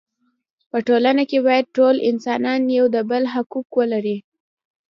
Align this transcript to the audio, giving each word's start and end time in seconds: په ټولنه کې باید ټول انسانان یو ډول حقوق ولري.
په 0.69 0.77
ټولنه 0.87 1.23
کې 1.29 1.39
باید 1.47 1.65
ټول 1.77 1.95
انسانان 2.09 2.61
یو 2.77 2.85
ډول 2.95 3.23
حقوق 3.33 3.69
ولري. 3.79 4.17